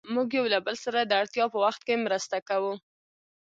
موږ 0.13 0.27
يو 0.37 0.45
له 0.53 0.59
بل 0.65 0.75
سره 0.85 0.99
د 1.05 1.11
اړتیا 1.21 1.45
په 1.53 1.57
وخت 1.65 1.81
کې 1.87 2.03
مرسته 2.05 2.37
کوو. 2.49 2.73